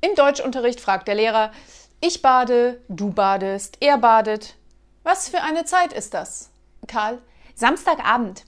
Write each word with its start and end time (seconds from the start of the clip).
Im 0.00 0.14
Deutschunterricht 0.14 0.80
fragt 0.80 1.08
der 1.08 1.16
Lehrer, 1.16 1.50
ich 2.00 2.22
bade, 2.22 2.80
du 2.88 3.10
badest, 3.10 3.78
er 3.80 3.98
badet. 3.98 4.54
Was 5.02 5.28
für 5.28 5.42
eine 5.42 5.64
Zeit 5.64 5.92
ist 5.92 6.14
das? 6.14 6.50
Karl, 6.86 7.18
Samstagabend. 7.56 8.44